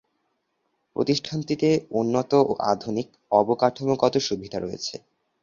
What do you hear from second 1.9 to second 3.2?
উন্নত ও আধুনিক